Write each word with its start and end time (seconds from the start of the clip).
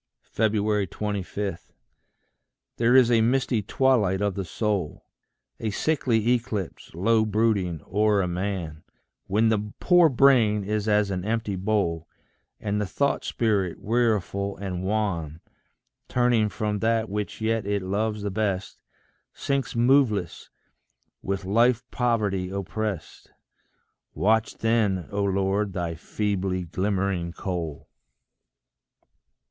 25. 0.35 1.61
There 2.77 2.95
is 2.95 3.11
a 3.11 3.21
misty 3.21 3.61
twilight 3.61 4.19
of 4.19 4.33
the 4.33 4.43
soul, 4.43 5.05
A 5.59 5.69
sickly 5.69 6.31
eclipse, 6.31 6.95
low 6.95 7.23
brooding 7.23 7.81
o'er 7.85 8.21
a 8.23 8.27
man, 8.27 8.81
When 9.27 9.49
the 9.49 9.71
poor 9.79 10.09
brain 10.09 10.63
is 10.63 10.87
as 10.87 11.11
an 11.11 11.23
empty 11.23 11.55
bowl, 11.55 12.07
And 12.59 12.81
the 12.81 12.87
thought 12.87 13.23
spirit, 13.23 13.77
weariful 13.79 14.57
and 14.57 14.81
wan, 14.83 15.39
Turning 16.07 16.49
from 16.49 16.79
that 16.79 17.07
which 17.07 17.39
yet 17.39 17.67
it 17.67 17.83
loves 17.83 18.23
the 18.23 18.31
best, 18.31 18.79
Sinks 19.35 19.75
moveless, 19.75 20.49
with 21.21 21.45
life 21.45 21.83
poverty 21.91 22.51
opprest: 22.51 23.29
Watch 24.15 24.57
then, 24.57 25.07
O 25.11 25.23
Lord, 25.23 25.73
thy 25.73 25.93
feebly 25.93 26.63
glimmering 26.63 27.33
coal. 27.33 27.87